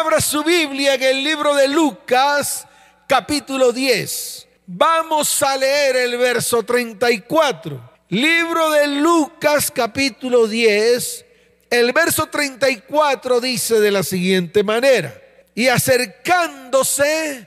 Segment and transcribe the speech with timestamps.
[0.00, 2.66] abra su Biblia en el libro de Lucas,
[3.06, 4.48] capítulo 10.
[4.66, 7.90] Vamos a leer el verso 34.
[8.08, 11.26] Libro de Lucas, capítulo 10.
[11.68, 15.20] El verso 34 dice de la siguiente manera.
[15.54, 17.46] Y acercándose,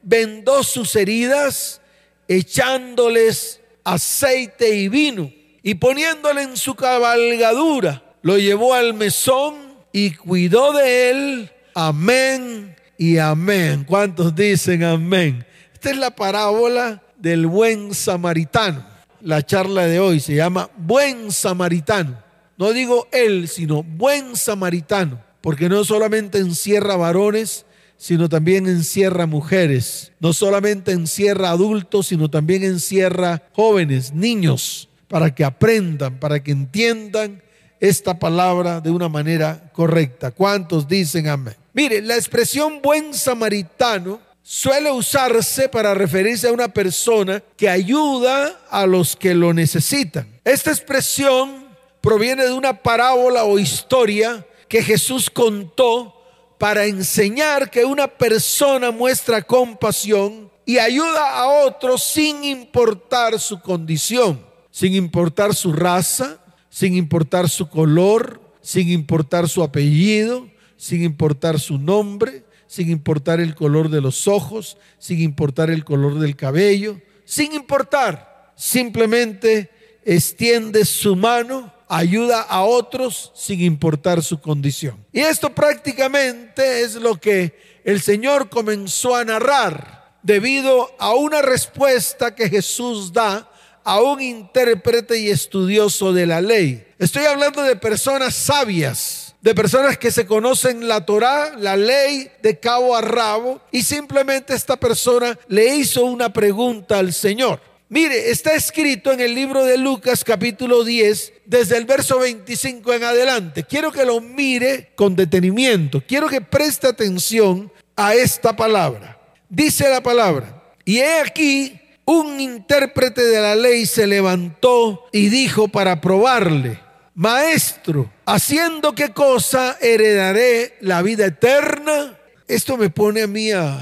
[0.00, 1.82] vendó sus heridas,
[2.28, 5.30] echándoles aceite y vino,
[5.62, 11.52] y poniéndole en su cabalgadura, lo llevó al mesón y cuidó de él.
[11.82, 13.84] Amén y amén.
[13.88, 15.46] ¿Cuántos dicen amén?
[15.72, 18.84] Esta es la parábola del buen samaritano.
[19.22, 22.22] La charla de hoy se llama Buen Samaritano.
[22.58, 27.64] No digo él, sino buen samaritano, porque no solamente encierra varones,
[27.96, 30.12] sino también encierra mujeres.
[30.20, 37.42] No solamente encierra adultos, sino también encierra jóvenes, niños, para que aprendan, para que entiendan
[37.80, 40.30] esta palabra de una manera correcta.
[40.30, 41.54] ¿Cuántos dicen amén?
[41.72, 48.86] Mire, la expresión buen samaritano suele usarse para referirse a una persona que ayuda a
[48.86, 50.40] los que lo necesitan.
[50.44, 51.68] Esta expresión
[52.00, 56.16] proviene de una parábola o historia que Jesús contó
[56.58, 64.44] para enseñar que una persona muestra compasión y ayuda a otros sin importar su condición,
[64.70, 66.38] sin importar su raza,
[66.68, 70.49] sin importar su color, sin importar su apellido,
[70.80, 76.18] sin importar su nombre, sin importar el color de los ojos, sin importar el color
[76.18, 79.68] del cabello, sin importar, simplemente
[80.06, 85.04] extiende su mano, ayuda a otros sin importar su condición.
[85.12, 92.34] Y esto prácticamente es lo que el Señor comenzó a narrar debido a una respuesta
[92.34, 93.52] que Jesús da
[93.84, 96.86] a un intérprete y estudioso de la ley.
[96.98, 102.58] Estoy hablando de personas sabias, de personas que se conocen la Torá, la ley de
[102.58, 107.60] cabo a rabo, y simplemente esta persona le hizo una pregunta al Señor.
[107.88, 113.02] Mire, está escrito en el libro de Lucas capítulo 10, desde el verso 25 en
[113.02, 113.64] adelante.
[113.64, 119.18] Quiero que lo mire con detenimiento, quiero que preste atención a esta palabra.
[119.48, 125.68] Dice la palabra, y he aquí un intérprete de la ley se levantó y dijo
[125.68, 126.78] para probarle,
[127.14, 132.16] Maestro, ¿haciendo qué cosa heredaré la vida eterna?
[132.46, 133.80] Esto me pone a mí a,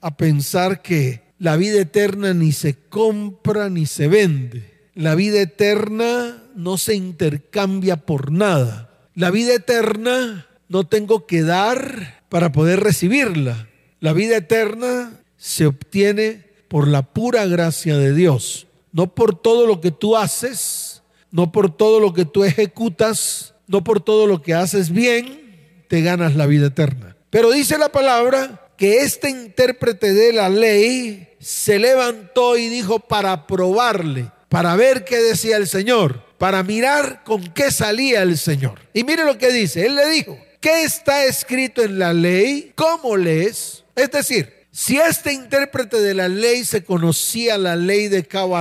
[0.00, 4.90] a pensar que la vida eterna ni se compra ni se vende.
[4.94, 8.90] La vida eterna no se intercambia por nada.
[9.14, 13.68] La vida eterna no tengo que dar para poder recibirla.
[14.00, 19.80] La vida eterna se obtiene por la pura gracia de Dios, no por todo lo
[19.80, 24.52] que tú haces, no por todo lo que tú ejecutas, no por todo lo que
[24.52, 27.16] haces bien, te ganas la vida eterna.
[27.30, 33.46] Pero dice la palabra que este intérprete de la ley se levantó y dijo para
[33.46, 38.78] probarle, para ver qué decía el Señor, para mirar con qué salía el Señor.
[38.92, 42.72] Y mire lo que dice, él le dijo, ¿qué está escrito en la ley?
[42.74, 43.84] ¿Cómo lees?
[43.96, 48.58] Es decir, si este intérprete de la ley se conocía la ley de cabo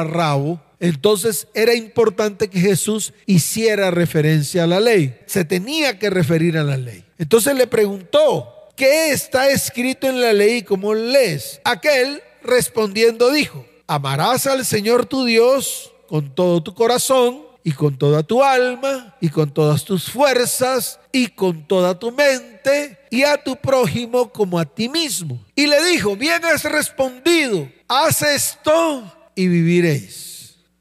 [0.82, 5.16] entonces era importante que Jesús hiciera referencia a la ley.
[5.28, 7.06] Se tenía que referir a la ley.
[7.20, 11.62] Entonces le preguntó, ¿qué está escrito en la ley como lees?
[11.64, 18.24] Aquel respondiendo dijo, amarás al Señor tu Dios con todo tu corazón y con toda
[18.24, 23.56] tu alma y con todas tus fuerzas y con toda tu mente y a tu
[23.56, 25.46] prójimo como a ti mismo.
[25.56, 29.04] Y le dijo, bien has respondido, haz esto
[29.36, 30.31] y viviréis.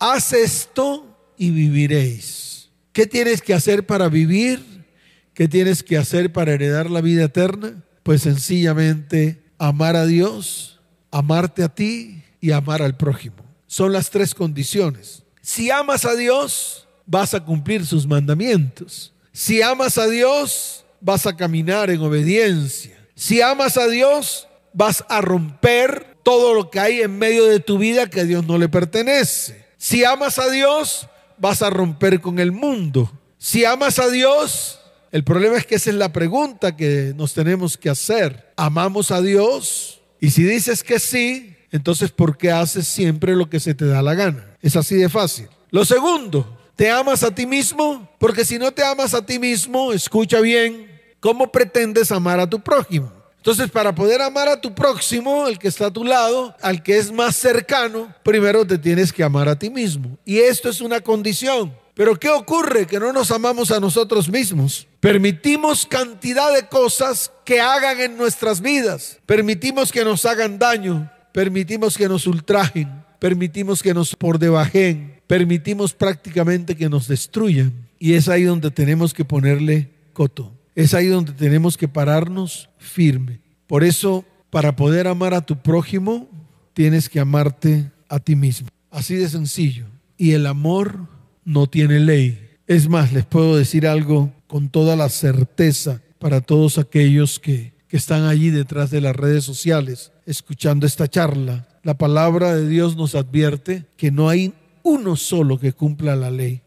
[0.01, 2.71] Haz esto y viviréis.
[2.93, 4.87] ¿Qué tienes que hacer para vivir?
[5.35, 7.85] ¿Qué tienes que hacer para heredar la vida eterna?
[8.03, 13.45] Pues sencillamente amar a Dios, amarte a ti y amar al prójimo.
[13.67, 15.23] Son las tres condiciones.
[15.43, 19.13] Si amas a Dios, vas a cumplir sus mandamientos.
[19.33, 22.97] Si amas a Dios, vas a caminar en obediencia.
[23.15, 27.77] Si amas a Dios, vas a romper todo lo que hay en medio de tu
[27.77, 29.70] vida que a Dios no le pertenece.
[29.83, 33.11] Si amas a Dios, vas a romper con el mundo.
[33.39, 34.79] Si amas a Dios,
[35.11, 38.53] el problema es que esa es la pregunta que nos tenemos que hacer.
[38.59, 40.03] ¿Amamos a Dios?
[40.21, 44.03] Y si dices que sí, entonces ¿por qué haces siempre lo que se te da
[44.03, 44.55] la gana?
[44.61, 45.49] Es así de fácil.
[45.71, 48.07] Lo segundo, ¿te amas a ti mismo?
[48.19, 50.91] Porque si no te amas a ti mismo, escucha bien,
[51.21, 53.20] ¿cómo pretendes amar a tu prójimo?
[53.41, 56.99] Entonces, para poder amar a tu próximo, el que está a tu lado, al que
[56.99, 60.19] es más cercano, primero te tienes que amar a ti mismo.
[60.27, 61.73] Y esto es una condición.
[61.95, 62.87] Pero ¿qué ocurre?
[62.87, 64.87] Que no nos amamos a nosotros mismos.
[65.01, 69.19] Permitimos cantidad de cosas que hagan en nuestras vidas.
[69.25, 71.11] Permitimos que nos hagan daño.
[71.33, 73.05] Permitimos que nos ultrajen.
[73.19, 75.23] Permitimos que nos por debajen.
[75.27, 77.89] Permitimos prácticamente que nos destruyan.
[77.99, 80.53] Y es ahí donde tenemos que ponerle coto.
[80.75, 83.41] Es ahí donde tenemos que pararnos firme.
[83.67, 86.29] Por eso, para poder amar a tu prójimo,
[86.73, 88.69] tienes que amarte a ti mismo.
[88.91, 89.87] Así de sencillo.
[90.17, 91.09] Y el amor
[91.45, 92.39] no tiene ley.
[92.67, 97.97] Es más, les puedo decir algo con toda la certeza para todos aquellos que, que
[97.97, 101.67] están allí detrás de las redes sociales escuchando esta charla.
[101.83, 104.53] La palabra de Dios nos advierte que no hay
[104.83, 106.63] uno solo que cumpla la ley.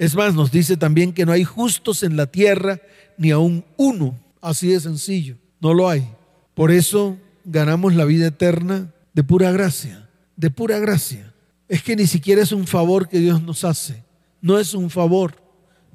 [0.00, 2.80] Es más, nos dice también que no hay justos en la tierra,
[3.18, 4.18] ni aún uno.
[4.40, 5.36] Así de sencillo.
[5.60, 6.08] No lo hay.
[6.54, 11.34] Por eso ganamos la vida eterna de pura gracia, de pura gracia.
[11.68, 14.02] Es que ni siquiera es un favor que Dios nos hace.
[14.40, 15.34] No es un favor,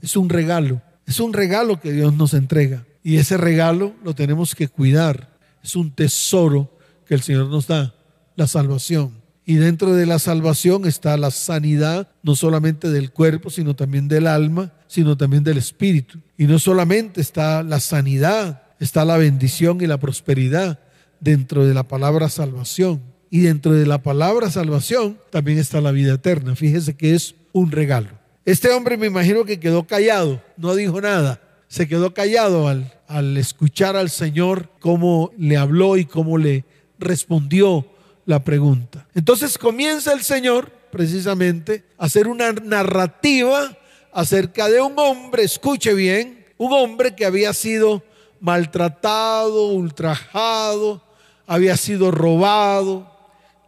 [0.03, 0.83] es un regalo.
[1.07, 2.85] Es un regalo que Dios nos entrega.
[3.01, 5.35] Y ese regalo lo tenemos que cuidar.
[5.63, 6.69] Es un tesoro
[7.07, 7.95] que el Señor nos da,
[8.35, 9.13] la salvación.
[9.45, 14.25] Y dentro de la salvación está la sanidad, no solamente del cuerpo, sino también del
[14.25, 16.19] alma, sino también del espíritu.
[16.35, 20.79] Y no solamente está la sanidad, está la bendición y la prosperidad
[21.19, 23.01] dentro de la palabra salvación.
[23.29, 26.55] Y dentro de la palabra salvación también está la vida eterna.
[26.55, 28.09] Fíjese que es un regalo.
[28.45, 31.41] Este hombre me imagino que quedó callado, no dijo nada.
[31.67, 36.63] Se quedó callado al, al escuchar al Señor cómo le habló y cómo le
[36.97, 37.87] respondió
[38.25, 39.07] la pregunta.
[39.13, 43.77] Entonces comienza el Señor precisamente a hacer una narrativa
[44.11, 48.03] acerca de un hombre, escuche bien, un hombre que había sido
[48.39, 51.03] maltratado, ultrajado,
[51.45, 53.11] había sido robado,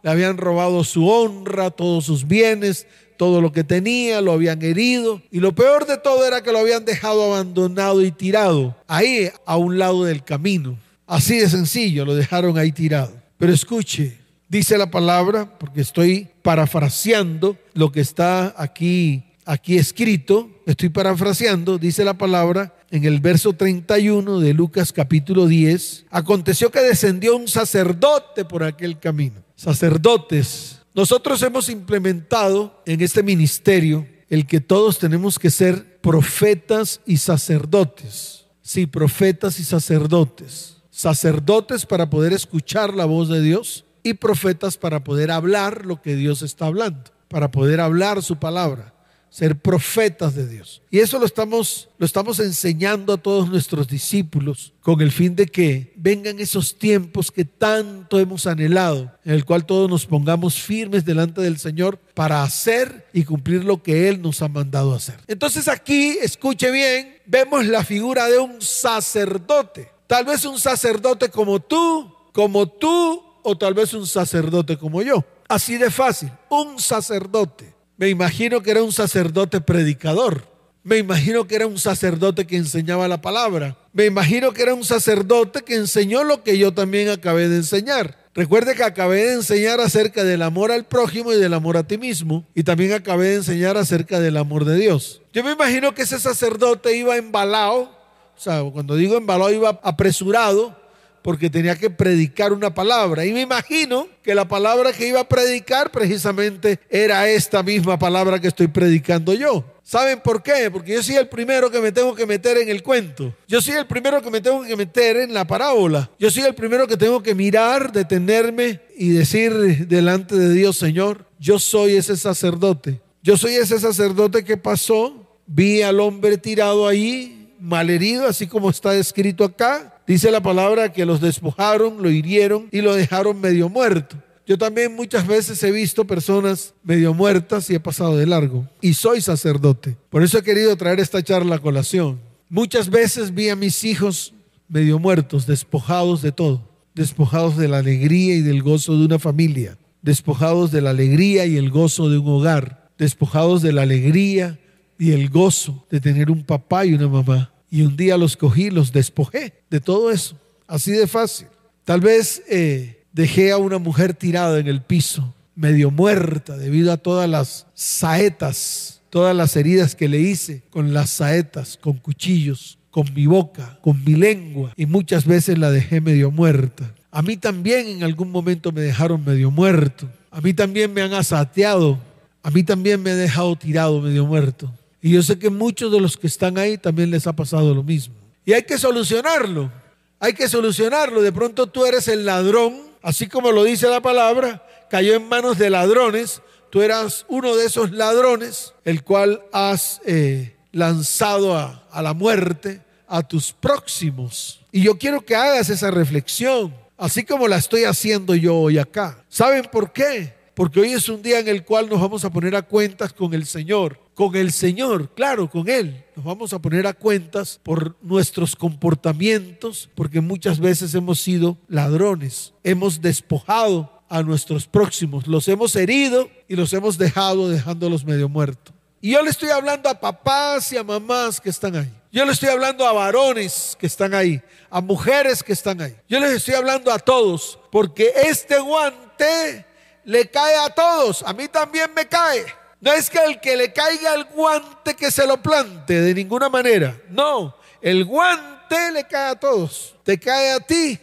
[0.02, 2.86] le habían robado su honra, todos sus bienes,
[3.18, 6.60] todo lo que tenía, lo habían herido y lo peor de todo era que lo
[6.60, 10.78] habían dejado abandonado y tirado ahí a un lado del camino.
[11.06, 13.12] Así de sencillo, lo dejaron ahí tirado.
[13.38, 20.88] Pero escuche, dice la palabra, porque estoy parafraseando lo que está aquí, aquí escrito, estoy
[20.88, 27.36] parafraseando, dice la palabra en el verso 31 de Lucas capítulo 10, aconteció que descendió
[27.36, 29.44] un sacerdote por aquel camino.
[29.54, 37.18] Sacerdotes nosotros hemos implementado en este ministerio el que todos tenemos que ser profetas y
[37.18, 38.46] sacerdotes.
[38.62, 40.78] Sí, profetas y sacerdotes.
[40.90, 46.16] Sacerdotes para poder escuchar la voz de Dios y profetas para poder hablar lo que
[46.16, 48.94] Dios está hablando, para poder hablar su palabra
[49.30, 50.82] ser profetas de Dios.
[50.90, 55.46] Y eso lo estamos, lo estamos enseñando a todos nuestros discípulos con el fin de
[55.46, 61.04] que vengan esos tiempos que tanto hemos anhelado, en el cual todos nos pongamos firmes
[61.04, 65.16] delante del Señor para hacer y cumplir lo que Él nos ha mandado hacer.
[65.26, 69.90] Entonces aquí, escuche bien, vemos la figura de un sacerdote.
[70.06, 75.24] Tal vez un sacerdote como tú, como tú, o tal vez un sacerdote como yo.
[75.48, 77.74] Así de fácil, un sacerdote.
[77.96, 80.46] Me imagino que era un sacerdote predicador.
[80.84, 83.76] Me imagino que era un sacerdote que enseñaba la palabra.
[83.94, 88.18] Me imagino que era un sacerdote que enseñó lo que yo también acabé de enseñar.
[88.34, 91.96] Recuerde que acabé de enseñar acerca del amor al prójimo y del amor a ti
[91.96, 92.46] mismo.
[92.54, 95.22] Y también acabé de enseñar acerca del amor de Dios.
[95.32, 97.90] Yo me imagino que ese sacerdote iba embalado.
[98.36, 100.76] O sea, cuando digo embalado, iba apresurado
[101.22, 103.24] porque tenía que predicar una palabra.
[103.24, 108.40] Y me imagino que la palabra que iba a predicar precisamente era esta misma palabra
[108.40, 109.64] que estoy predicando yo.
[109.82, 110.70] ¿Saben por qué?
[110.70, 113.34] Porque yo soy el primero que me tengo que meter en el cuento.
[113.46, 116.10] Yo soy el primero que me tengo que meter en la parábola.
[116.18, 121.24] Yo soy el primero que tengo que mirar, detenerme y decir delante de Dios, Señor,
[121.38, 123.00] yo soy ese sacerdote.
[123.22, 128.94] Yo soy ese sacerdote que pasó, vi al hombre tirado ahí, malherido, así como está
[128.94, 134.16] escrito acá, Dice la palabra que los despojaron, lo hirieron y lo dejaron medio muerto.
[134.46, 138.66] Yo también muchas veces he visto personas medio muertas y he pasado de largo.
[138.80, 139.98] Y soy sacerdote.
[140.08, 142.18] Por eso he querido traer esta charla a colación.
[142.48, 144.32] Muchas veces vi a mis hijos
[144.66, 146.66] medio muertos, despojados de todo.
[146.94, 149.76] Despojados de la alegría y del gozo de una familia.
[150.00, 152.88] Despojados de la alegría y el gozo de un hogar.
[152.96, 154.58] Despojados de la alegría
[154.98, 157.52] y el gozo de tener un papá y una mamá.
[157.70, 160.38] Y un día los cogí, los despojé de todo eso.
[160.66, 161.48] Así de fácil.
[161.84, 166.98] Tal vez eh, dejé a una mujer tirada en el piso, medio muerta, debido a
[166.98, 173.12] todas las saetas, todas las heridas que le hice con las saetas, con cuchillos, con
[173.14, 174.72] mi boca, con mi lengua.
[174.76, 176.94] Y muchas veces la dejé medio muerta.
[177.10, 180.08] A mí también en algún momento me dejaron medio muerto.
[180.30, 181.98] A mí también me han asateado.
[182.42, 184.72] A mí también me han dejado tirado medio muerto.
[185.00, 187.82] Y yo sé que muchos de los que están ahí también les ha pasado lo
[187.82, 188.14] mismo.
[188.44, 189.70] Y hay que solucionarlo.
[190.18, 191.22] Hay que solucionarlo.
[191.22, 195.58] De pronto tú eres el ladrón, así como lo dice la palabra, cayó en manos
[195.58, 196.42] de ladrones.
[196.70, 202.82] Tú eras uno de esos ladrones, el cual has eh, lanzado a, a la muerte
[203.06, 204.60] a tus próximos.
[204.70, 209.24] Y yo quiero que hagas esa reflexión, así como la estoy haciendo yo hoy acá.
[209.28, 210.34] ¿Saben por qué?
[210.54, 213.32] Porque hoy es un día en el cual nos vamos a poner a cuentas con
[213.32, 213.98] el Señor.
[214.18, 216.04] Con el Señor, claro, con Él.
[216.16, 222.52] Nos vamos a poner a cuentas por nuestros comportamientos, porque muchas veces hemos sido ladrones.
[222.64, 228.74] Hemos despojado a nuestros próximos, los hemos herido y los hemos dejado dejándolos medio muertos.
[229.00, 231.92] Y yo le estoy hablando a papás y a mamás que están ahí.
[232.10, 235.94] Yo le estoy hablando a varones que están ahí, a mujeres que están ahí.
[236.08, 239.64] Yo les estoy hablando a todos, porque este guante
[240.04, 241.22] le cae a todos.
[241.22, 242.57] A mí también me cae.
[242.80, 246.48] No es que el que le caiga el guante que se lo plante de ninguna
[246.48, 246.96] manera.
[247.10, 249.94] No, el guante le cae a todos.
[250.04, 250.98] Te cae a ti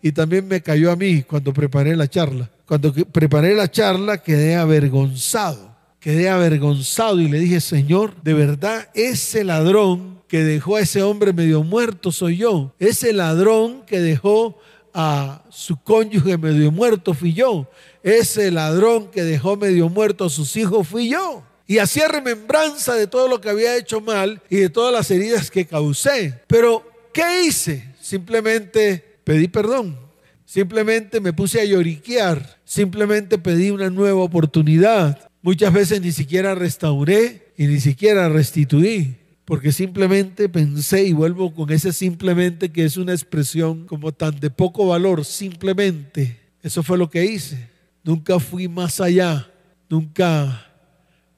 [0.00, 2.50] y también me cayó a mí cuando preparé la charla.
[2.66, 9.44] Cuando preparé la charla quedé avergonzado quedé avergonzado y le dije, Señor, de verdad, ese
[9.44, 12.74] ladrón que dejó a ese hombre medio muerto soy yo.
[12.80, 14.58] Ese ladrón que dejó
[14.94, 17.70] a su cónyuge medio muerto fui yo.
[18.02, 21.42] Ese ladrón que dejó medio muerto a sus hijos fui yo.
[21.66, 25.50] Y hacía remembranza de todo lo que había hecho mal y de todas las heridas
[25.50, 26.40] que causé.
[26.46, 27.94] Pero, ¿qué hice?
[28.00, 29.98] Simplemente pedí perdón.
[30.44, 32.60] Simplemente me puse a lloriquear.
[32.64, 35.30] Simplemente pedí una nueva oportunidad.
[35.40, 39.16] Muchas veces ni siquiera restauré y ni siquiera restituí,
[39.52, 44.48] porque simplemente pensé y vuelvo con ese simplemente que es una expresión como tan de
[44.48, 46.40] poco valor, simplemente.
[46.62, 47.68] Eso fue lo que hice.
[48.02, 49.52] Nunca fui más allá,
[49.90, 50.72] nunca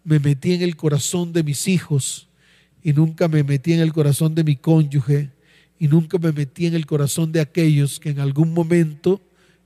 [0.05, 2.29] me metí en el corazón de mis hijos
[2.85, 5.33] y nunca me metí en el corazón de mi cónyuge
[5.81, 9.23] y nunca me metí en el corazón de aquellos que en algún momento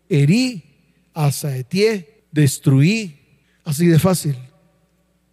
[0.09, 0.65] herí,
[1.13, 3.15] asaetié, destruí,
[3.63, 4.37] Así de fácil.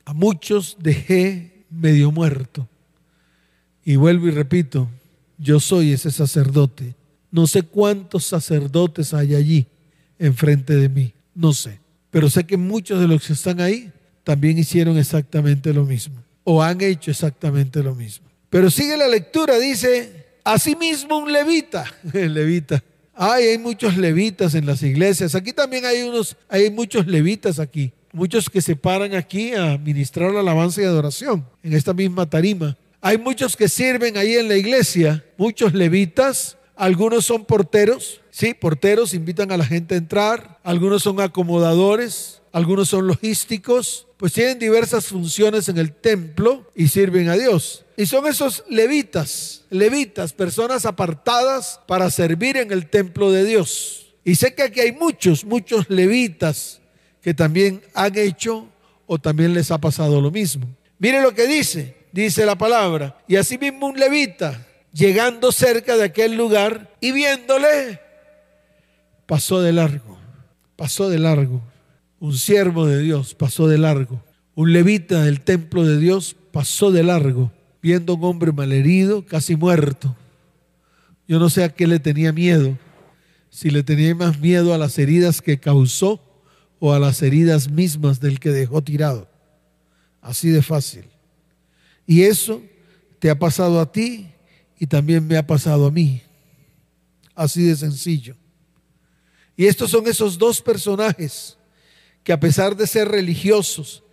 [0.03, 2.67] A muchos dejé medio muerto.
[3.85, 4.89] Y vuelvo y repito,
[5.37, 6.95] yo soy ese sacerdote.
[7.31, 9.67] No sé cuántos sacerdotes hay allí
[10.19, 11.13] enfrente de mí.
[11.33, 11.79] No sé.
[12.09, 13.91] Pero sé que muchos de los que están ahí
[14.23, 16.15] también hicieron exactamente lo mismo.
[16.43, 18.25] O han hecho exactamente lo mismo.
[18.49, 21.85] Pero sigue la lectura, dice, asimismo un levita.
[22.13, 22.83] Levita.
[23.13, 25.35] Ay, hay muchos levitas en las iglesias.
[25.35, 30.31] Aquí también hay unos, hay muchos levitas aquí muchos que se paran aquí a ministrar
[30.31, 32.77] la alabanza y adoración en esta misma tarima.
[33.05, 39.13] Hay muchos que sirven ahí en la iglesia, muchos levitas, algunos son porteros, sí, porteros
[39.13, 45.05] invitan a la gente a entrar, algunos son acomodadores, algunos son logísticos, pues tienen diversas
[45.05, 47.85] funciones en el templo y sirven a Dios.
[47.95, 54.15] Y son esos levitas, levitas, personas apartadas para servir en el templo de Dios.
[54.24, 56.81] Y sé que aquí hay muchos, muchos levitas
[57.21, 58.67] que también han hecho
[59.05, 60.65] o también les ha pasado lo mismo.
[60.97, 63.17] Mire lo que dice, dice la palabra.
[63.27, 68.00] Y así mismo un levita, llegando cerca de aquel lugar y viéndole,
[69.25, 70.17] pasó de largo,
[70.75, 71.62] pasó de largo.
[72.19, 74.24] Un siervo de Dios pasó de largo.
[74.55, 79.57] Un levita del templo de Dios pasó de largo, viendo a un hombre malherido, casi
[79.57, 80.15] muerto.
[81.27, 82.77] Yo no sé a qué le tenía miedo,
[83.50, 86.22] si le tenía más miedo a las heridas que causó
[86.79, 89.27] o a las heridas mismas del que dejó tirado.
[90.22, 91.05] Así de fácil.
[92.05, 92.62] Y eso
[93.19, 94.27] te ha pasado a ti
[94.79, 96.21] y también me ha pasado a mí.
[97.33, 98.35] Así de sencillo.
[99.57, 101.57] Y estos son esos dos personajes
[102.24, 104.03] que a pesar de ser religiosos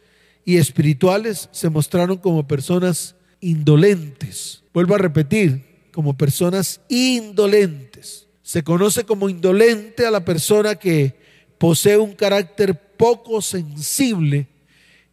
[0.45, 4.63] y espirituales, se mostraron como personas indolentes.
[4.75, 8.27] Vuelvo a repetir, como personas indolentes.
[8.43, 11.15] Se conoce como indolente a la persona que
[11.59, 14.49] posee un carácter poco sensible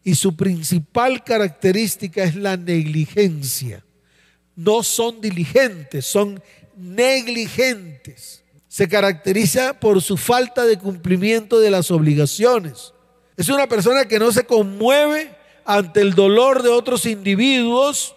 [0.03, 3.83] y su principal característica es la negligencia.
[4.55, 6.41] No son diligentes, son
[6.75, 8.43] negligentes.
[8.67, 12.93] Se caracteriza por su falta de cumplimiento de las obligaciones.
[13.35, 18.15] Es una persona que no se conmueve ante el dolor de otros individuos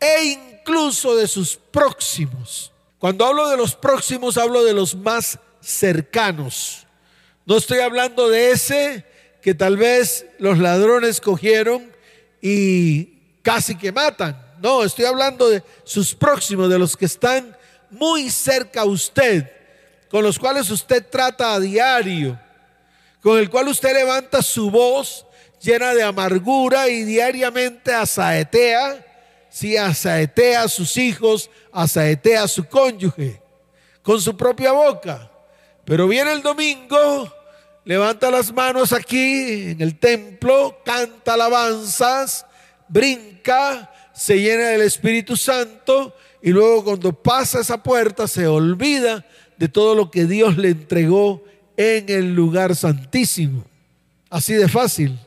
[0.00, 2.72] e incluso de sus próximos.
[2.98, 6.86] Cuando hablo de los próximos, hablo de los más cercanos.
[7.46, 9.04] No estoy hablando de ese
[9.44, 11.92] que tal vez los ladrones cogieron
[12.40, 14.42] y casi que matan.
[14.62, 17.54] No, estoy hablando de sus próximos, de los que están
[17.90, 19.52] muy cerca a usted,
[20.08, 22.40] con los cuales usted trata a diario,
[23.20, 25.26] con el cual usted levanta su voz
[25.60, 29.04] llena de amargura y diariamente asaetea,
[29.50, 33.42] si asaetea a sus hijos, asaetea a su cónyuge
[34.00, 35.30] con su propia boca.
[35.84, 37.30] Pero viene el domingo,
[37.84, 42.46] levanta las manos aquí en el templo, canta alabanzas,
[42.88, 49.24] brinca, se llena del Espíritu Santo y luego cuando pasa esa puerta se olvida
[49.56, 51.44] de todo lo que Dios le entregó
[51.76, 53.64] en el lugar santísimo.
[54.30, 55.18] Así de fácil.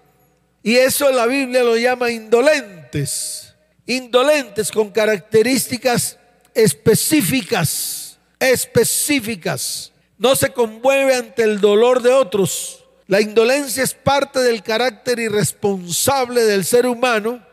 [0.64, 3.56] Y eso la Biblia lo llama indolentes.
[3.86, 6.18] Indolentes con características
[6.54, 9.94] específicas, específicas.
[10.17, 12.83] No se conmueve ante el dolor de otros.
[13.07, 17.45] La indolencia es parte del carácter irresponsable del ser humano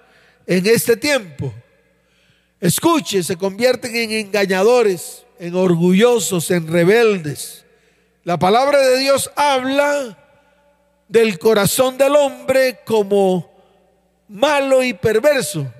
[0.47, 1.52] en este tiempo.
[2.61, 7.64] Escuche, se convierten en engañadores, en orgullosos, en rebeldes.
[8.25, 10.18] La palabra de Dios habla
[11.09, 13.52] del corazón del hombre como
[14.28, 15.71] malo y perverso.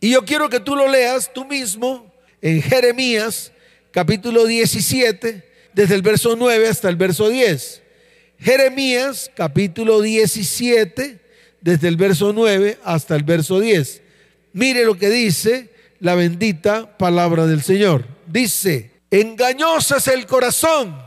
[0.00, 3.51] Y yo quiero que tú lo leas tú mismo en Jeremías
[3.92, 5.44] capítulo 17,
[5.74, 7.82] desde el verso 9 hasta el verso 10.
[8.38, 11.20] Jeremías capítulo 17,
[11.60, 14.02] desde el verso 9 hasta el verso 10.
[14.54, 15.70] Mire lo que dice
[16.00, 18.04] la bendita palabra del Señor.
[18.26, 21.00] Dice, engañoso es el corazón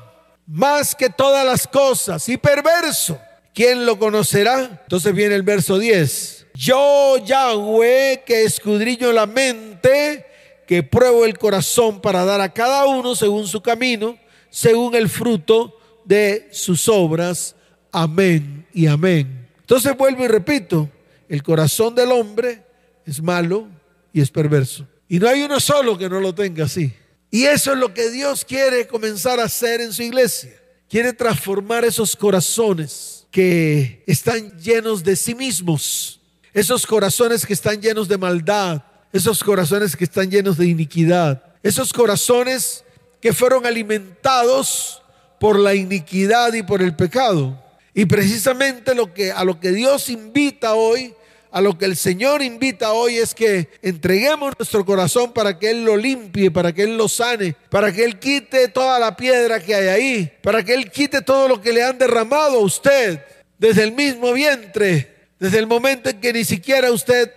[0.48, 3.20] más que todas las cosas y perverso.
[3.54, 4.82] ¿Quién lo conocerá?
[4.84, 6.48] Entonces viene el verso 10.
[6.54, 10.26] Yo, Yahweh, que escudriño la mente,
[10.68, 14.18] que pruebo el corazón para dar a cada uno según su camino,
[14.50, 17.56] según el fruto de sus obras.
[17.92, 19.48] Amén y amén.
[19.60, 20.90] Entonces vuelvo y repito,
[21.28, 22.64] el corazón del hombre
[23.06, 23.68] es malo
[24.14, 24.88] y es perverso.
[25.08, 26.94] Y no hay uno solo que no lo tenga así.
[27.30, 30.52] Y eso es lo que Dios quiere comenzar a hacer en su iglesia.
[30.90, 36.22] Quiere transformar esos corazones que están llenos de sí mismos.
[36.54, 38.82] Esos corazones que están llenos de maldad.
[39.16, 41.42] Esos corazones que están llenos de iniquidad.
[41.64, 42.84] Esos corazones
[43.22, 45.02] que fueron alimentados
[45.40, 47.58] por la iniquidad y por el pecado.
[47.94, 51.14] Y precisamente a lo que Dios invita hoy
[51.50, 55.86] a lo que el Señor invita hoy es que entreguemos nuestro corazón para que Él
[55.86, 59.74] lo limpie, para que Él lo sane, para que Él quite toda la piedra que
[59.74, 63.22] hay ahí, para que Él quite todo lo que le han derramado a usted
[63.58, 67.32] desde el mismo vientre, desde el momento en que ni siquiera usted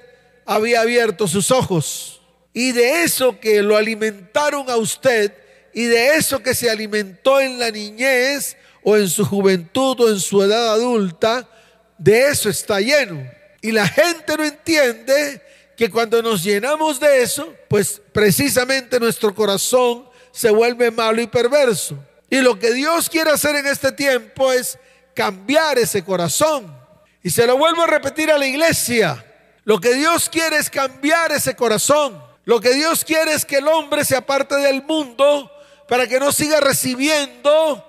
[0.49, 2.23] había abierto sus ojos.
[2.55, 5.35] Y de eso que lo alimentaron a usted
[5.75, 10.19] y de eso que se alimentó en la niñez o en su juventud o en
[10.19, 11.47] su edad adulta,
[11.99, 13.31] de eso está lleno.
[13.61, 15.43] Y la gente no entiende
[15.77, 22.03] que cuando nos llenamos de eso, pues precisamente nuestro corazón se vuelve malo y perverso.
[22.31, 24.79] Y lo que Dios quiere hacer en este tiempo es
[25.15, 26.75] cambiar ese corazón.
[27.23, 29.27] Y se lo vuelvo a repetir a la iglesia.
[29.69, 32.19] Lo que Dios quiere es cambiar ese corazón.
[32.47, 35.53] Lo que Dios quiere es que el hombre se aparte del mundo
[35.87, 37.85] para que no siga recibiendo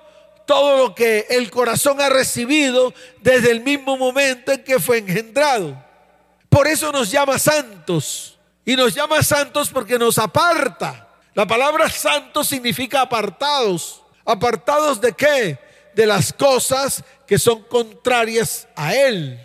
[0.46, 5.82] todo lo que el corazón ha recibido desde el mismo momento en que fue engendrado.
[6.50, 8.38] Por eso nos llama santos.
[8.66, 11.08] Y nos llama santos porque nos aparta.
[11.34, 14.04] La palabra santo significa apartados.
[14.26, 15.58] ¿Apartados de qué?
[15.96, 19.40] De las cosas que son contrarias a Él,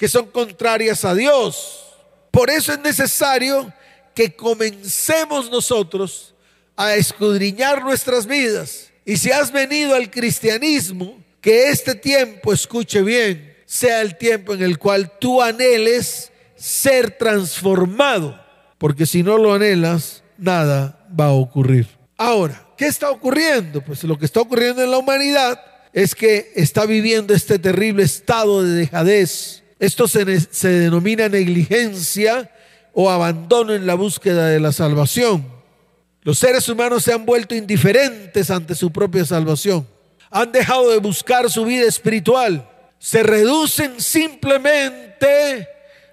[0.00, 1.84] que son contrarias a Dios.
[2.30, 3.70] Por eso es necesario
[4.14, 6.34] que comencemos nosotros
[6.74, 13.54] a escudriñar nuestras vidas y si has venido al cristianismo, que este tiempo, escuche bien,
[13.66, 18.42] sea el tiempo en el cual tú anheles ser transformado,
[18.78, 21.86] porque si no lo anhelas, nada va a ocurrir.
[22.16, 23.82] Ahora, ¿qué está ocurriendo?
[23.82, 25.60] Pues lo que está ocurriendo en la humanidad
[25.92, 29.59] es que está viviendo este terrible estado de dejadez.
[29.80, 32.50] Esto se, denomina negligencia
[32.92, 35.50] o abandono en la búsqueda de la salvación.
[36.20, 39.88] Los seres humanos se han vuelto indiferentes ante su propia salvación.
[40.30, 42.68] Han dejado de buscar su vida espiritual.
[42.98, 45.66] Se reducen simplemente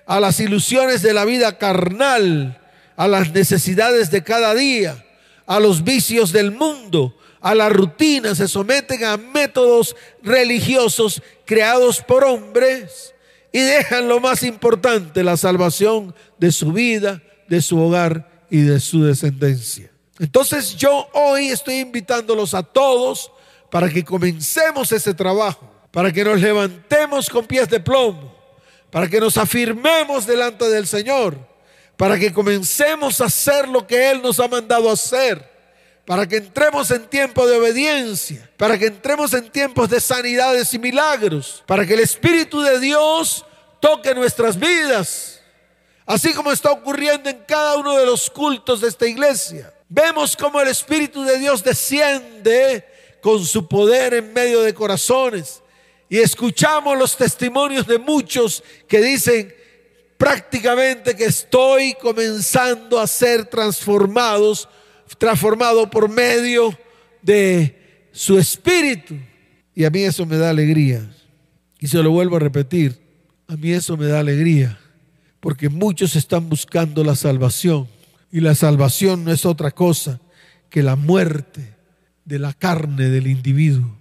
[0.06, 2.62] a las ilusiones de la vida carnal,
[2.96, 5.06] a las necesidades de cada día,
[5.46, 12.24] a los vicios del mundo, a la rutina, se someten a métodos religiosos creados por
[12.24, 13.14] hombres
[13.58, 18.80] y dejan lo más importante, la salvación de su vida, de su hogar y de
[18.80, 19.90] su descendencia.
[20.20, 23.32] Entonces yo hoy estoy invitándolos a todos
[23.72, 28.32] para que comencemos ese trabajo, para que nos levantemos con pies de plomo,
[28.92, 31.36] para que nos afirmemos delante del Señor,
[31.96, 35.44] para que comencemos a hacer lo que Él nos ha mandado hacer,
[36.06, 40.78] para que entremos en tiempo de obediencia, para que entremos en tiempos de sanidades y
[40.78, 43.44] milagros, para que el Espíritu de Dios
[43.80, 45.42] toque nuestras vidas,
[46.06, 49.74] así como está ocurriendo en cada uno de los cultos de esta iglesia.
[49.90, 52.86] Vemos cómo el Espíritu de Dios desciende
[53.22, 55.62] con su poder en medio de corazones
[56.10, 59.54] y escuchamos los testimonios de muchos que dicen
[60.18, 64.68] prácticamente que estoy comenzando a ser transformados,
[65.18, 66.78] transformado por medio
[67.22, 69.16] de su espíritu.
[69.76, 71.08] Y a mí eso me da alegría.
[71.80, 73.00] Y se lo vuelvo a repetir,
[73.48, 74.78] a mí eso me da alegría,
[75.40, 77.88] porque muchos están buscando la salvación.
[78.32, 80.20] Y la salvación no es otra cosa
[80.70, 81.76] que la muerte
[82.26, 83.96] de la carne del individuo.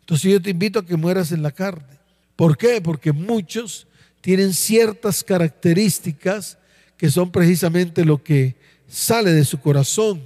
[0.00, 1.98] Entonces yo te invito a que mueras en la carne.
[2.36, 2.82] ¿Por qué?
[2.82, 3.86] Porque muchos
[4.20, 6.58] tienen ciertas características
[6.98, 10.22] que son precisamente lo que sale de su corazón,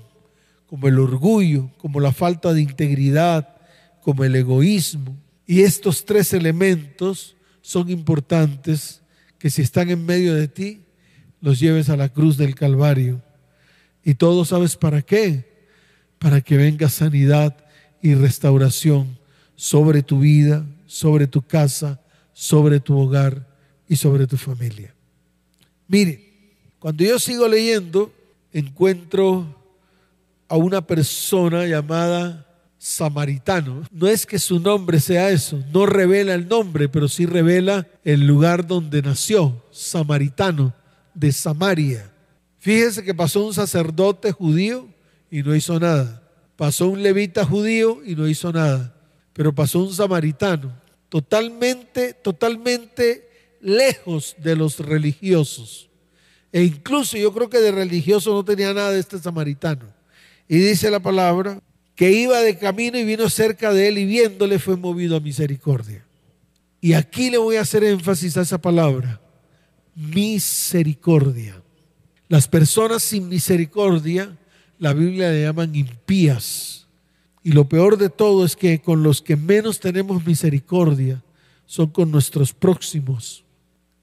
[0.66, 3.56] como el orgullo, como la falta de integridad,
[4.02, 5.16] como el egoísmo.
[5.46, 9.00] Y estos tres elementos son importantes
[9.38, 10.82] que si están en medio de ti,
[11.40, 13.22] los lleves a la cruz del Calvario.
[14.04, 15.50] Y todo sabes para qué?
[16.18, 17.56] Para que venga sanidad
[18.02, 19.18] y restauración
[19.56, 22.02] sobre tu vida, sobre tu casa,
[22.34, 23.48] sobre tu hogar
[23.88, 24.94] y sobre tu familia.
[25.88, 26.20] Mire,
[26.78, 28.12] cuando yo sigo leyendo,
[28.52, 29.58] encuentro
[30.48, 32.46] a una persona llamada
[32.84, 33.86] samaritano.
[33.90, 38.26] No es que su nombre sea eso, no revela el nombre, pero sí revela el
[38.26, 40.74] lugar donde nació, samaritano,
[41.14, 42.10] de Samaria.
[42.58, 44.88] Fíjese que pasó un sacerdote judío
[45.30, 46.22] y no hizo nada.
[46.56, 48.94] Pasó un levita judío y no hizo nada
[49.34, 50.72] pero pasó un samaritano,
[51.10, 53.28] totalmente, totalmente
[53.60, 55.90] lejos de los religiosos.
[56.52, 59.92] E incluso yo creo que de religioso no tenía nada de este samaritano.
[60.48, 61.60] Y dice la palabra
[61.94, 66.04] que iba de camino y vino cerca de él y viéndole fue movido a misericordia.
[66.80, 69.20] Y aquí le voy a hacer énfasis a esa palabra,
[69.94, 71.62] misericordia.
[72.28, 74.36] Las personas sin misericordia,
[74.78, 76.84] la Biblia le llaman impías
[77.44, 81.22] y lo peor de todo es que con los que menos tenemos misericordia
[81.66, 83.44] son con nuestros próximos.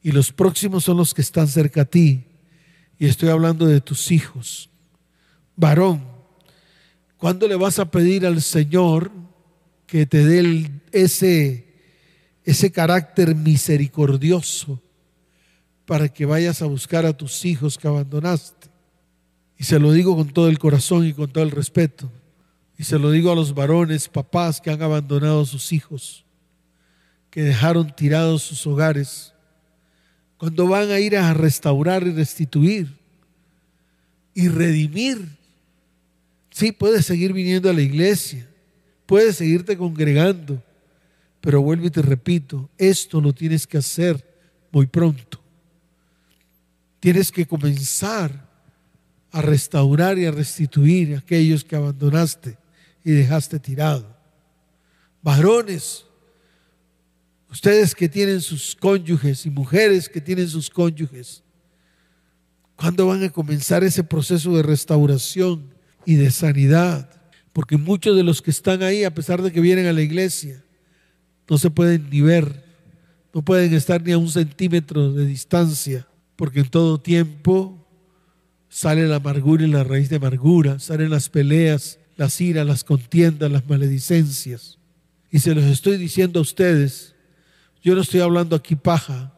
[0.03, 2.23] Y los próximos son los que están cerca a ti.
[2.99, 4.69] Y estoy hablando de tus hijos.
[5.55, 6.05] Varón,
[7.21, 9.11] ¿cuándo le vas a pedir al Señor
[9.85, 11.67] que te dé ese,
[12.43, 14.81] ese carácter misericordioso
[15.85, 18.69] para que vayas a buscar a tus hijos que abandonaste?
[19.55, 22.11] Y se lo digo con todo el corazón y con todo el respeto.
[22.75, 26.25] Y se lo digo a los varones, papás que han abandonado a sus hijos,
[27.29, 29.35] que dejaron tirados sus hogares,
[30.37, 32.97] cuando van a ir a restaurar y restituir
[34.33, 35.39] y redimir.
[36.51, 38.47] Sí, puedes seguir viniendo a la iglesia,
[39.05, 40.61] puedes seguirte congregando,
[41.39, 44.23] pero vuelvo y te repito, esto lo tienes que hacer
[44.71, 45.41] muy pronto.
[46.99, 48.47] Tienes que comenzar
[49.31, 52.57] a restaurar y a restituir a aquellos que abandonaste
[53.03, 54.05] y dejaste tirado.
[55.23, 56.05] Varones,
[57.49, 61.43] ustedes que tienen sus cónyuges y mujeres que tienen sus cónyuges,
[62.75, 67.09] ¿cuándo van a comenzar ese proceso de restauración y de sanidad?
[67.53, 70.63] Porque muchos de los que están ahí, a pesar de que vienen a la iglesia,
[71.49, 72.63] no se pueden ni ver,
[73.33, 77.87] no pueden estar ni a un centímetro de distancia, porque en todo tiempo
[78.69, 83.51] sale la amargura y la raíz de amargura, salen las peleas, las iras, las contiendas,
[83.51, 84.77] las maledicencias.
[85.29, 87.15] Y se los estoy diciendo a ustedes,
[87.83, 89.33] yo no estoy hablando aquí paja,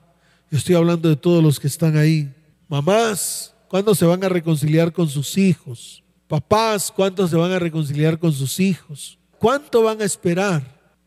[0.51, 2.31] yo estoy hablando de todos los que están ahí.
[2.67, 6.02] Mamás, ¿cuándo se van a reconciliar con sus hijos?
[6.33, 9.19] Papás, ¿cuántos se van a reconciliar con sus hijos?
[9.37, 10.63] ¿Cuánto van a esperar?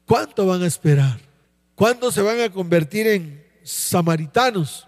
[0.06, 1.18] ¿Cuánto van a esperar?
[1.74, 4.86] ¿Cuándo se van a convertir en samaritanos?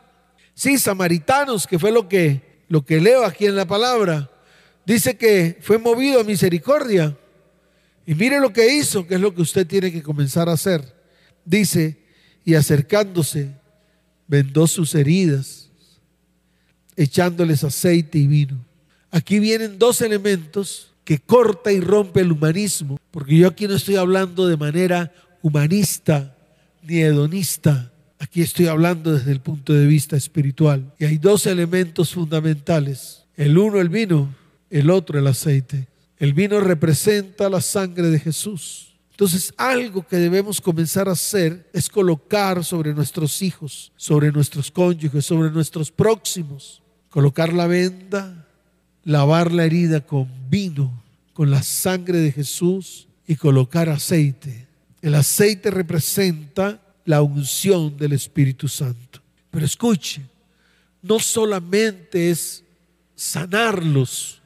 [0.55, 4.31] Sí, samaritanos, que fue lo que, lo que leo aquí en la palabra
[4.87, 7.19] dice que fue movido a misericordia.
[8.07, 10.85] Y mire lo que hizo, que es lo que usted tiene que comenzar a hacer.
[11.45, 11.99] Dice,
[12.45, 13.57] y acercándose,
[14.29, 15.69] vendó sus heridas,
[16.95, 18.68] echándoles aceite y vino.
[19.11, 23.97] Aquí vienen dos elementos que corta y rompe el humanismo, porque yo aquí no estoy
[23.97, 26.37] hablando de manera humanista
[26.83, 27.91] ni hedonista.
[28.19, 30.93] Aquí estoy hablando desde el punto de vista espiritual.
[30.99, 33.25] Y hay dos elementos fundamentales.
[33.37, 34.35] El uno, el vino,
[34.71, 35.89] el otro el aceite.
[36.19, 38.97] El vino representa la sangre de Jesús.
[39.13, 45.25] Entonces, algo que debemos comenzar a hacer es colocar sobre nuestros hijos, sobre nuestros cónyuges,
[45.25, 48.48] sobre nuestros próximos, colocar la venda,
[49.05, 54.67] lavar la herida con vino, con la sangre de Jesús y colocar aceite.
[55.03, 59.21] El aceite representa la unción del Espíritu Santo.
[59.51, 60.23] Pero escuche,
[61.03, 62.65] no solamente es
[63.15, 64.43] sanarlos,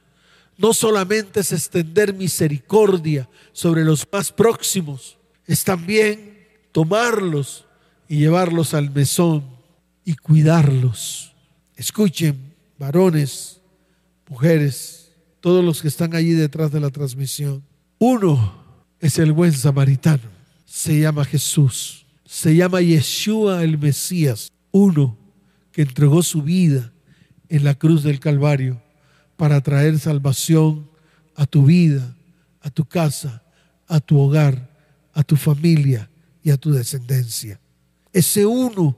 [0.58, 7.64] no solamente es extender misericordia sobre los más próximos, es también tomarlos
[8.08, 9.44] y llevarlos al mesón
[10.04, 11.32] y cuidarlos.
[11.76, 13.61] Escuchen, varones,
[14.28, 17.62] mujeres, todos los que están allí detrás de la transmisión.
[17.98, 18.62] Uno
[19.00, 20.22] es el buen samaritano,
[20.64, 25.18] se llama Jesús, se llama Yeshua el Mesías, uno
[25.72, 26.92] que entregó su vida
[27.48, 28.80] en la cruz del Calvario
[29.36, 30.88] para traer salvación
[31.34, 32.16] a tu vida,
[32.60, 33.42] a tu casa,
[33.88, 34.70] a tu hogar,
[35.12, 36.08] a tu familia
[36.42, 37.60] y a tu descendencia.
[38.12, 38.96] Ese uno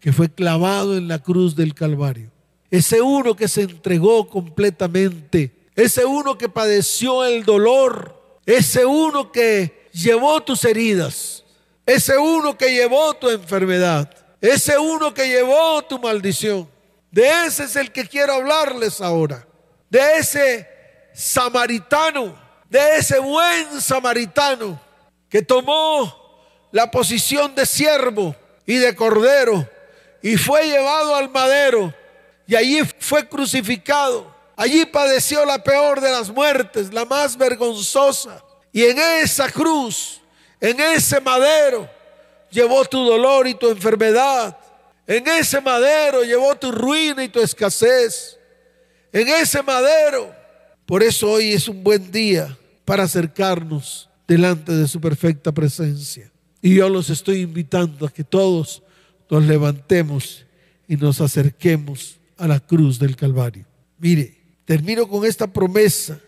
[0.00, 2.30] que fue clavado en la cruz del Calvario.
[2.74, 5.68] Ese uno que se entregó completamente.
[5.76, 8.40] Ese uno que padeció el dolor.
[8.44, 11.44] Ese uno que llevó tus heridas.
[11.86, 14.10] Ese uno que llevó tu enfermedad.
[14.40, 16.68] Ese uno que llevó tu maldición.
[17.12, 19.46] De ese es el que quiero hablarles ahora.
[19.88, 20.68] De ese
[21.14, 22.36] samaritano.
[22.68, 24.80] De ese buen samaritano
[25.28, 26.12] que tomó
[26.72, 28.34] la posición de siervo
[28.66, 29.64] y de cordero
[30.24, 31.94] y fue llevado al madero
[32.46, 34.32] y allí fue crucificado.
[34.56, 38.42] Allí padeció la peor de las muertes, la más vergonzosa.
[38.72, 40.20] Y en esa cruz,
[40.60, 41.88] en ese madero,
[42.50, 44.56] llevó tu dolor y tu enfermedad.
[45.06, 48.38] En ese madero llevó tu ruina y tu escasez.
[49.12, 50.34] En ese madero.
[50.86, 56.30] Por eso hoy es un buen día para acercarnos delante de su perfecta presencia.
[56.60, 58.82] Y yo los estoy invitando a que todos
[59.30, 60.44] nos levantemos
[60.86, 63.66] y nos acerquemos a la cruz del Calvario.
[63.98, 66.20] Mire, termino con esta promesa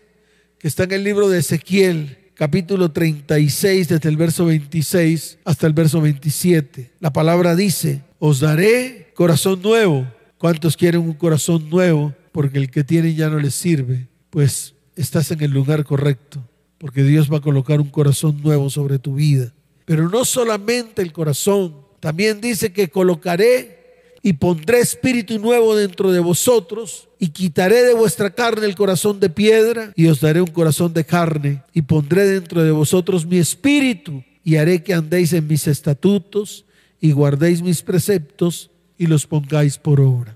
[0.59, 5.73] que está en el libro de Ezequiel, capítulo 36, desde el verso 26 hasta el
[5.73, 6.91] verso 27.
[6.99, 10.07] La palabra dice, os daré corazón nuevo.
[10.37, 12.13] ¿Cuántos quieren un corazón nuevo?
[12.31, 14.07] Porque el que tienen ya no les sirve.
[14.29, 16.43] Pues estás en el lugar correcto,
[16.77, 19.53] porque Dios va a colocar un corazón nuevo sobre tu vida.
[19.85, 23.76] Pero no solamente el corazón, también dice que colocaré
[24.21, 29.29] y pondré espíritu nuevo dentro de vosotros y quitaré de vuestra carne el corazón de
[29.29, 34.23] piedra y os daré un corazón de carne y pondré dentro de vosotros mi espíritu
[34.43, 36.65] y haré que andéis en mis estatutos
[36.99, 40.35] y guardéis mis preceptos y los pongáis por obra.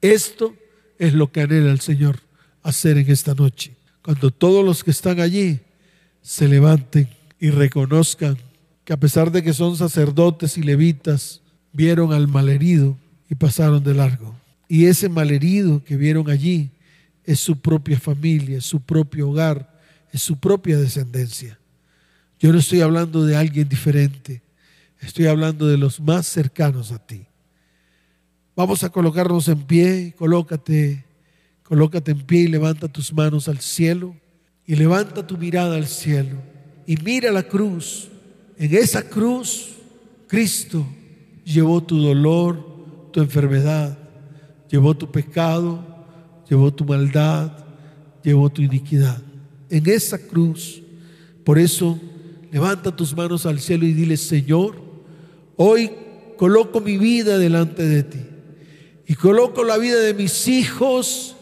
[0.00, 0.54] Esto
[0.98, 2.20] es lo que anhela el Señor
[2.62, 3.74] hacer en esta noche.
[4.02, 5.60] Cuando todos los que están allí
[6.22, 8.38] se levanten y reconozcan
[8.84, 11.42] que a pesar de que son sacerdotes y levitas,
[11.74, 12.96] vieron al malherido
[13.28, 14.34] y pasaron de largo.
[14.68, 16.70] Y ese malherido que vieron allí
[17.24, 19.78] es su propia familia, es su propio hogar,
[20.12, 21.58] es su propia descendencia.
[22.38, 24.42] Yo no estoy hablando de alguien diferente,
[25.00, 27.26] estoy hablando de los más cercanos a ti.
[28.56, 31.04] Vamos a colocarnos en pie, colócate,
[31.64, 34.14] colócate en pie y levanta tus manos al cielo
[34.64, 36.40] y levanta tu mirada al cielo
[36.86, 38.08] y mira la cruz
[38.56, 39.70] en esa cruz,
[40.28, 40.86] Cristo
[41.44, 42.64] llevó tu dolor,
[43.12, 43.96] tu enfermedad,
[44.70, 45.84] llevó tu pecado,
[46.48, 47.52] llevó tu maldad,
[48.22, 49.18] llevó tu iniquidad.
[49.70, 50.82] En esa cruz,
[51.44, 51.98] por eso,
[52.50, 54.76] levanta tus manos al cielo y dile, Señor,
[55.56, 55.90] hoy
[56.36, 58.18] coloco mi vida delante de ti
[59.06, 61.36] y coloco la vida de mis hijos,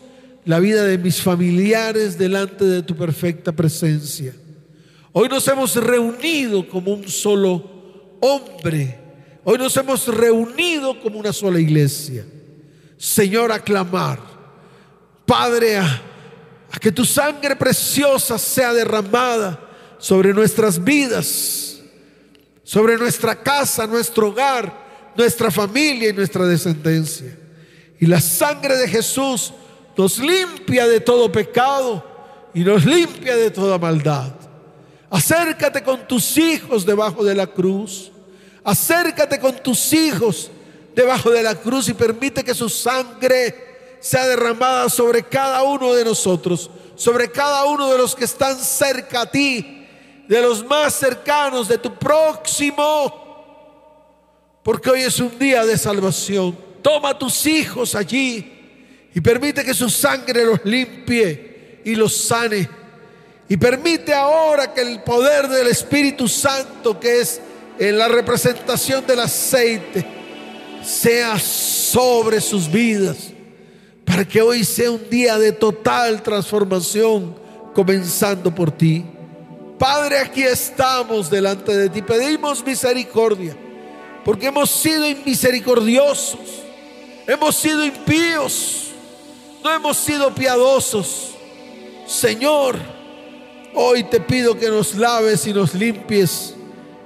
[0.45, 4.35] la vida de mis familiares delante de tu perfecta presencia.
[5.13, 7.63] Hoy nos hemos reunido como un solo
[8.21, 9.02] hombre.
[9.45, 12.25] Hoy nos hemos reunido como una sola iglesia.
[12.97, 14.21] Señor, a clamar.
[15.27, 16.03] Padre, a,
[16.81, 19.59] que tu sangre preciosa sea derramada
[19.99, 21.81] sobre nuestras vidas,
[22.63, 27.37] sobre nuestra casa, nuestro hogar, nuestra familia y nuestra descendencia.
[28.01, 29.53] Y la sangre de Jesús
[29.97, 32.05] nos limpia de todo pecado
[32.55, 34.33] y nos limpia de toda maldad.
[35.11, 38.11] Acércate con tus hijos debajo de la cruz.
[38.65, 40.51] Acércate con tus hijos
[40.95, 46.05] debajo de la cruz y permite que su sangre sea derramada sobre cada uno de
[46.05, 49.87] nosotros, sobre cada uno de los que están cerca a ti,
[50.29, 53.21] de los más cercanos, de tu próximo.
[54.63, 56.57] Porque hoy es un día de salvación.
[56.83, 62.83] Toma a tus hijos allí y permite que su sangre los limpie y los sane
[63.53, 67.39] y permite ahora que el poder del Espíritu Santo, que es
[67.79, 70.05] en la representación del aceite,
[70.85, 73.33] sea sobre sus vidas.
[74.05, 77.35] Para que hoy sea un día de total transformación,
[77.75, 79.05] comenzando por ti.
[79.79, 82.03] Padre, aquí estamos delante de ti.
[82.03, 83.57] Pedimos misericordia,
[84.25, 86.39] porque hemos sido inmisericordiosos,
[87.27, 88.91] hemos sido impíos,
[89.65, 91.31] no hemos sido piadosos.
[92.07, 92.77] Señor,
[93.75, 96.55] hoy te pido que nos laves y nos limpies,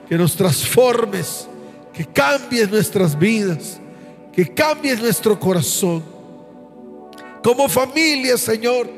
[0.08, 1.48] que nos transformes,
[1.92, 3.80] que cambies nuestras vidas,
[4.32, 6.02] que cambies nuestro corazón.
[7.42, 8.88] Como familia, Señor,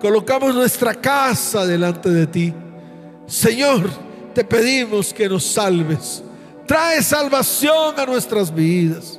[0.00, 2.54] colocamos nuestra casa delante de ti.
[3.26, 3.90] Señor,
[4.34, 6.22] te pedimos que nos salves.
[6.66, 9.18] Trae salvación a nuestras vidas.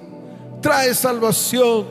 [0.62, 1.88] Trae salvación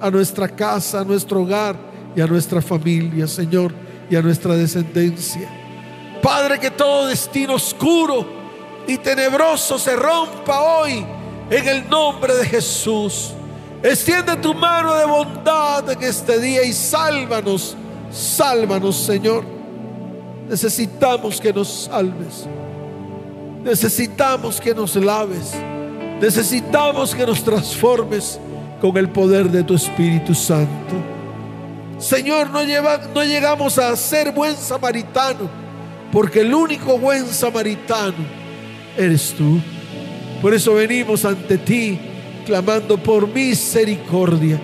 [0.00, 1.76] a nuestra casa, a nuestro hogar
[2.14, 3.72] y a nuestra familia, Señor,
[4.08, 5.48] y a nuestra descendencia.
[6.22, 8.43] Padre, que todo destino oscuro
[8.86, 11.04] y tenebroso se rompa hoy
[11.50, 13.32] en el nombre de Jesús.
[13.82, 17.76] Extiende tu mano de bondad en este día y sálvanos,
[18.10, 19.44] sálvanos, Señor.
[20.48, 22.46] Necesitamos que nos salves.
[23.62, 25.52] Necesitamos que nos laves.
[26.20, 28.38] Necesitamos que nos transformes
[28.80, 30.94] con el poder de tu Espíritu Santo.
[31.98, 32.60] Señor, no,
[33.14, 35.48] no llegamos a ser buen samaritano,
[36.12, 38.43] porque el único buen samaritano
[38.96, 39.60] eres tú.
[40.40, 41.98] Por eso venimos ante ti
[42.44, 44.60] clamando por misericordia,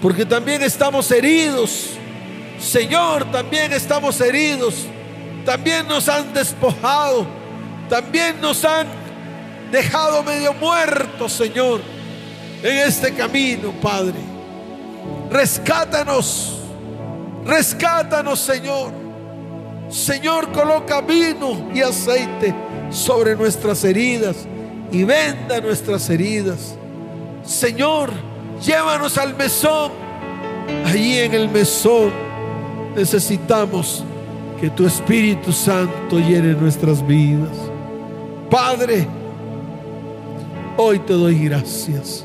[0.00, 1.90] porque también estamos heridos.
[2.58, 4.86] Señor, también estamos heridos.
[5.44, 7.26] También nos han despojado.
[7.88, 8.86] También nos han
[9.70, 11.80] dejado medio muertos, Señor,
[12.62, 14.18] en este camino, Padre.
[15.30, 16.54] Rescátanos.
[17.44, 18.92] Rescátanos, Señor.
[19.90, 24.46] Señor, coloca vino y aceite sobre nuestras heridas
[24.90, 26.76] y venda nuestras heridas.
[27.44, 28.10] Señor,
[28.64, 29.92] llévanos al mesón.
[30.84, 32.10] Allí en el mesón
[32.94, 34.04] necesitamos
[34.60, 37.56] que tu Espíritu Santo llene nuestras vidas.
[38.50, 39.06] Padre,
[40.76, 42.24] hoy te doy gracias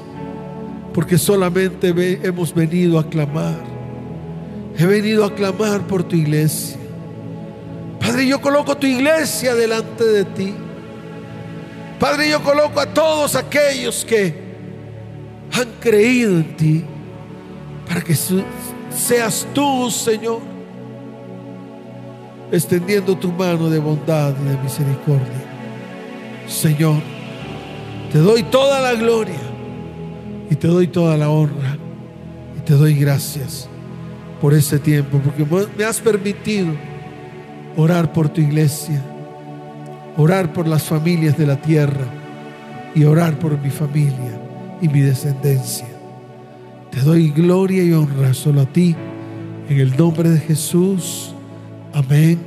[0.93, 3.73] porque solamente hemos venido a clamar.
[4.77, 6.77] He venido a clamar por tu iglesia.
[8.13, 10.53] Padre, yo coloco tu iglesia delante de ti.
[11.99, 14.35] Padre, yo coloco a todos aquellos que
[15.51, 16.83] han creído en ti
[17.87, 20.41] para que seas tú, Señor,
[22.51, 25.43] extendiendo tu mano de bondad y de misericordia.
[26.47, 27.01] Señor,
[28.11, 29.41] te doy toda la gloria
[30.51, 31.79] y te doy toda la honra
[32.55, 33.67] y te doy gracias
[34.39, 36.92] por ese tiempo, porque me has permitido
[37.75, 39.01] orar por tu iglesia,
[40.17, 42.05] orar por las familias de la tierra
[42.95, 44.39] y orar por mi familia
[44.81, 45.87] y mi descendencia.
[46.91, 48.95] Te doy gloria y honra solo a ti,
[49.69, 51.33] en el nombre de Jesús.
[51.93, 52.39] Amén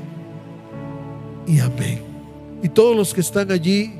[1.46, 2.00] y amén.
[2.62, 3.94] Y todos los que están allí,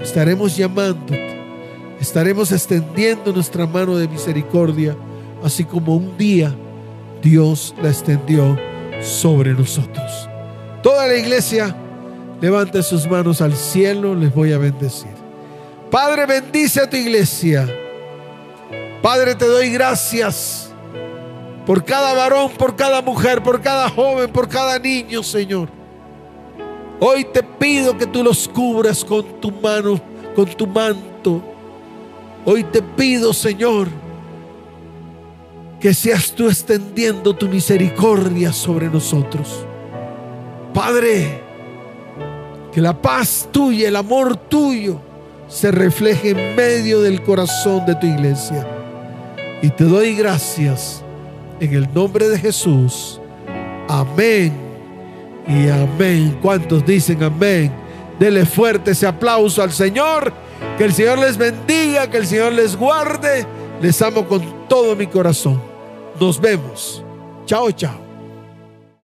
[0.00, 1.38] Estaremos llamándote.
[2.00, 4.96] Estaremos extendiendo nuestra mano de misericordia,
[5.44, 6.52] así como un día
[7.22, 8.58] Dios la extendió
[9.02, 10.29] sobre nosotros.
[10.82, 11.74] Toda la iglesia
[12.40, 15.10] levante sus manos al cielo, les voy a bendecir.
[15.90, 17.68] Padre, bendice a tu iglesia.
[19.02, 20.70] Padre, te doy gracias
[21.66, 25.68] por cada varón, por cada mujer, por cada joven, por cada niño, Señor.
[26.98, 30.00] Hoy te pido que tú los cubras con tu mano,
[30.34, 31.42] con tu manto.
[32.44, 33.88] Hoy te pido, Señor,
[35.78, 39.66] que seas tú extendiendo tu misericordia sobre nosotros.
[40.72, 41.40] Padre,
[42.72, 45.00] que la paz tuya, el amor tuyo
[45.48, 48.66] se refleje en medio del corazón de tu iglesia.
[49.62, 51.02] Y te doy gracias
[51.58, 53.20] en el nombre de Jesús.
[53.88, 54.52] Amén
[55.46, 56.38] y amén.
[56.40, 57.72] ¿Cuántos dicen amén?
[58.18, 60.32] Dele fuerte ese aplauso al Señor.
[60.78, 63.44] Que el Señor les bendiga, que el Señor les guarde.
[63.82, 65.60] Les amo con todo mi corazón.
[66.20, 67.02] Nos vemos.
[67.46, 68.09] Chao, chao.